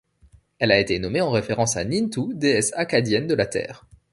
Elle 0.57 0.71
a 0.71 0.79
été 0.79 0.97
nommée 0.97 1.21
en 1.21 1.29
référence 1.29 1.77
à 1.77 1.85
Nintu, 1.85 2.33
déesse 2.33 2.71
Akkadienne 2.73 3.27
de 3.27 3.35
la 3.35 3.45
Terre. 3.45 3.85